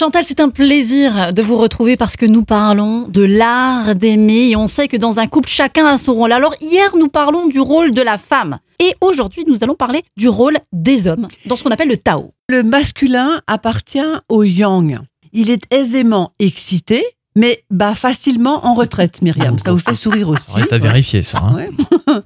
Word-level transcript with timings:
Chantal, 0.00 0.24
c'est 0.24 0.40
un 0.40 0.48
plaisir 0.48 1.34
de 1.34 1.42
vous 1.42 1.58
retrouver 1.58 1.98
parce 1.98 2.16
que 2.16 2.24
nous 2.24 2.42
parlons 2.42 3.06
de 3.08 3.20
l'art 3.20 3.94
d'aimer 3.94 4.48
et 4.48 4.56
on 4.56 4.66
sait 4.66 4.88
que 4.88 4.96
dans 4.96 5.18
un 5.18 5.26
couple, 5.26 5.50
chacun 5.50 5.84
a 5.84 5.98
son 5.98 6.14
rôle. 6.14 6.32
Alors 6.32 6.54
hier, 6.62 6.96
nous 6.96 7.08
parlons 7.08 7.48
du 7.48 7.60
rôle 7.60 7.90
de 7.90 8.00
la 8.00 8.16
femme 8.16 8.60
et 8.78 8.94
aujourd'hui, 9.02 9.44
nous 9.46 9.58
allons 9.60 9.74
parler 9.74 10.02
du 10.16 10.30
rôle 10.30 10.56
des 10.72 11.06
hommes 11.06 11.28
dans 11.44 11.54
ce 11.54 11.62
qu'on 11.62 11.70
appelle 11.70 11.88
le 11.88 11.98
Tao. 11.98 12.32
Le 12.48 12.62
masculin 12.62 13.42
appartient 13.46 14.00
au 14.30 14.42
yang. 14.42 15.00
Il 15.34 15.50
est 15.50 15.70
aisément 15.70 16.32
excité, 16.38 17.04
mais 17.36 17.64
bat 17.70 17.94
facilement 17.94 18.66
en 18.66 18.74
retraite, 18.74 19.22
Myriam. 19.22 19.58
Ça 19.58 19.72
vous 19.72 19.78
fait 19.78 19.94
sourire 19.94 20.28
aussi. 20.28 20.52
Reste 20.54 20.72
à 20.72 20.78
vérifier 20.78 21.22
ça. 21.22 21.38
hein. 21.42 21.54
Ouais. 21.54 21.70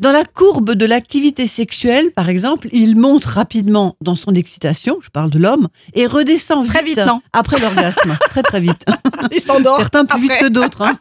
Dans 0.00 0.10
la 0.10 0.24
courbe 0.24 0.72
de 0.72 0.84
l'activité 0.86 1.46
sexuelle, 1.46 2.10
par 2.16 2.28
exemple, 2.28 2.68
il 2.72 2.96
monte 2.96 3.24
rapidement 3.26 3.94
dans 4.00 4.16
son 4.16 4.34
excitation, 4.34 4.98
je 5.00 5.08
parle 5.08 5.30
de 5.30 5.38
l'homme, 5.38 5.68
et 5.94 6.06
redescend 6.08 6.66
Très 6.66 6.82
vite, 6.82 6.98
non 7.06 7.20
après 7.32 7.60
l'orgasme. 7.60 8.16
très 8.30 8.42
très 8.42 8.60
vite. 8.60 8.84
Il 9.32 9.40
s'endort. 9.40 9.78
Certains 9.78 10.04
plus 10.04 10.20
vite 10.22 10.32
que 10.40 10.48
d'autres. 10.48 10.82
hein. 10.82 10.98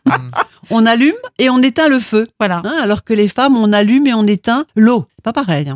on 0.70 0.86
allume 0.86 1.16
et 1.40 1.50
on 1.50 1.60
éteint 1.64 1.88
le 1.88 1.98
feu. 2.00 2.28
Voilà. 2.40 2.62
hein, 2.64 2.78
alors 2.84 3.04
que 3.04 3.16
les 3.16 3.28
femmes, 3.28 3.58
on 3.58 3.74
allume 3.74 4.06
et 4.06 4.14
on 4.14 4.28
éteint 4.28 4.66
l'eau. 4.76 5.06
C'est 5.16 5.24
pas 5.24 5.34
pareil. 5.34 5.74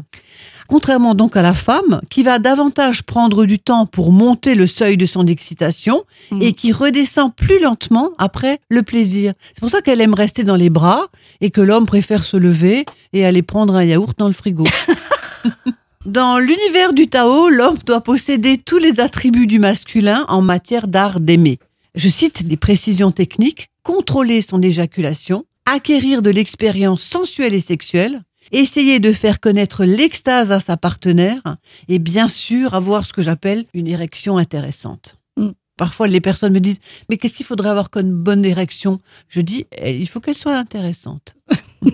Contrairement 0.67 1.15
donc 1.15 1.37
à 1.37 1.41
la 1.41 1.53
femme, 1.53 2.01
qui 2.09 2.23
va 2.23 2.39
davantage 2.39 3.03
prendre 3.03 3.45
du 3.45 3.57
temps 3.59 3.85
pour 3.85 4.11
monter 4.11 4.53
le 4.55 4.67
seuil 4.67 4.97
de 4.97 5.05
son 5.05 5.25
excitation 5.27 6.03
Mhm. 6.31 6.41
et 6.41 6.53
qui 6.53 6.71
redescend 6.71 7.33
plus 7.33 7.59
lentement 7.61 8.09
après 8.17 8.59
le 8.69 8.83
plaisir. 8.83 9.33
C'est 9.53 9.59
pour 9.61 9.69
ça 9.69 9.81
qu'elle 9.81 10.01
aime 10.01 10.13
rester 10.13 10.43
dans 10.43 10.55
les 10.57 10.69
bras 10.69 11.07
et 11.41 11.49
que 11.51 11.61
l'homme 11.61 11.85
préfère 11.85 12.23
se 12.25 12.35
lever 12.37 12.85
et 13.13 13.25
aller 13.25 13.41
prendre 13.43 13.75
un 13.75 13.83
yaourt 13.83 14.17
dans 14.17 14.27
le 14.27 14.33
frigo. 14.33 14.65
Dans 16.05 16.39
l'univers 16.39 16.93
du 16.93 17.07
Tao, 17.09 17.49
l'homme 17.49 17.77
doit 17.85 17.99
posséder 18.01 18.57
tous 18.57 18.77
les 18.77 18.99
attributs 19.01 19.45
du 19.47 19.59
masculin 19.59 20.23
en 20.29 20.41
matière 20.41 20.87
d'art 20.87 21.19
d'aimer. 21.19 21.59
Je 21.95 22.07
cite 22.07 22.45
des 22.47 22.55
précisions 22.55 23.11
techniques, 23.11 23.69
contrôler 23.83 24.41
son 24.41 24.61
éjaculation, 24.61 25.43
acquérir 25.65 26.21
de 26.21 26.29
l'expérience 26.29 27.01
sensuelle 27.01 27.53
et 27.53 27.59
sexuelle, 27.61 28.21
essayer 28.51 28.99
de 28.99 29.11
faire 29.13 29.39
connaître 29.39 29.83
l'extase 29.85 30.51
à 30.51 30.59
sa 30.59 30.77
partenaire 30.77 31.41
et 31.87 31.99
bien 31.99 32.27
sûr 32.27 32.73
avoir 32.73 33.05
ce 33.05 33.13
que 33.13 33.21
j'appelle 33.21 33.65
une 33.73 33.87
érection 33.87 34.37
intéressante. 34.37 35.17
Mm. 35.37 35.49
Parfois, 35.77 36.07
les 36.07 36.21
personnes 36.21 36.53
me 36.53 36.59
disent, 36.59 36.79
mais 37.09 37.17
qu'est-ce 37.17 37.35
qu'il 37.35 37.45
faudrait 37.45 37.69
avoir 37.69 37.89
comme 37.89 38.23
bonne 38.23 38.43
érection? 38.45 38.99
Je 39.29 39.41
dis, 39.41 39.65
eh, 39.77 39.95
il 39.95 40.07
faut 40.09 40.19
qu'elle 40.19 40.37
soit 40.37 40.57
intéressante. 40.57 41.35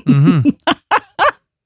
Mhm. 0.08 0.44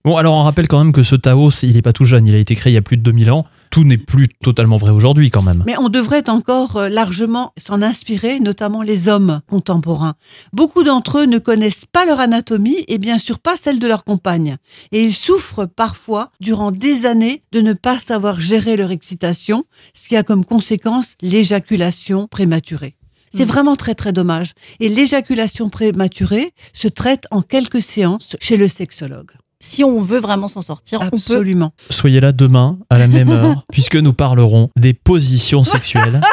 Bon, 0.05 0.15
alors 0.15 0.35
on 0.35 0.43
rappelle 0.43 0.69
quand 0.69 0.81
même 0.81 0.93
que 0.93 1.03
ce 1.03 1.17
Tao, 1.17 1.51
c'est- 1.51 1.67
il 1.67 1.75
n'est 1.75 1.81
pas 1.81 1.91
tout 1.91 2.05
jeune, 2.05 2.25
il 2.25 2.33
a 2.33 2.37
été 2.37 2.55
créé 2.55 2.71
il 2.71 2.75
y 2.75 2.77
a 2.77 2.81
plus 2.81 2.95
de 2.95 3.01
2000 3.01 3.29
ans. 3.29 3.45
Tout 3.71 3.83
n'est 3.83 3.97
plus 3.97 4.27
totalement 4.29 4.77
vrai 4.77 4.91
aujourd'hui 4.91 5.29
quand 5.29 5.41
même. 5.41 5.63
Mais 5.65 5.77
on 5.77 5.89
devrait 5.89 6.29
encore 6.29 6.77
euh, 6.77 6.89
largement 6.89 7.53
s'en 7.57 7.81
inspirer, 7.81 8.39
notamment 8.39 8.81
les 8.81 9.07
hommes 9.07 9.41
contemporains. 9.47 10.15
Beaucoup 10.53 10.83
d'entre 10.83 11.19
eux 11.19 11.25
ne 11.25 11.37
connaissent 11.37 11.85
pas 11.85 12.05
leur 12.05 12.19
anatomie 12.19 12.83
et 12.87 12.97
bien 12.97 13.17
sûr 13.17 13.39
pas 13.39 13.57
celle 13.57 13.79
de 13.79 13.87
leur 13.87 14.03
compagne. 14.03 14.57
Et 14.91 15.03
ils 15.03 15.13
souffrent 15.13 15.65
parfois, 15.65 16.31
durant 16.39 16.71
des 16.71 17.05
années, 17.05 17.43
de 17.51 17.61
ne 17.61 17.73
pas 17.73 17.99
savoir 17.99 18.39
gérer 18.39 18.77
leur 18.77 18.91
excitation, 18.91 19.65
ce 19.93 20.07
qui 20.07 20.15
a 20.15 20.23
comme 20.23 20.45
conséquence 20.45 21.15
l'éjaculation 21.21 22.27
prématurée. 22.27 22.95
C'est 23.33 23.43
Mhm. 23.43 23.49
vraiment 23.51 23.75
très 23.75 23.93
très 23.95 24.13
dommage. 24.13 24.53
Et 24.79 24.87
l'éjaculation 24.89 25.69
prématurée 25.69 26.53
se 26.73 26.87
traite 26.87 27.25
en 27.31 27.41
quelques 27.41 27.81
séances 27.81 28.35
chez 28.39 28.55
le 28.57 28.67
sexologue. 28.67 29.31
Si 29.59 29.83
on 29.83 30.01
veut 30.01 30.19
vraiment 30.19 30.47
s'en 30.47 30.61
sortir, 30.61 30.99
on 31.01 31.09
peut. 31.09 31.15
Absolument. 31.17 31.71
Soyez 31.89 32.19
là 32.19 32.31
demain 32.31 32.77
à 32.89 32.97
la 32.97 33.07
même 33.07 33.29
heure, 33.29 33.63
puisque 33.71 33.95
nous 33.95 34.13
parlerons 34.13 34.69
des 34.77 34.93
positions 34.93 35.63
sexuelles. 35.63 36.21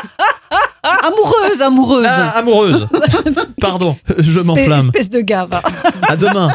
Amoureuse, 1.02 1.62
amoureuse. 1.62 2.06
Ah, 2.06 2.38
amoureuse 2.38 2.86
Pardon, 3.60 3.96
je 4.18 4.40
m'enflamme. 4.40 4.86
Espèce 4.86 5.08
de 5.10 5.20
gars. 5.20 5.48
À 6.02 6.16
demain 6.16 6.50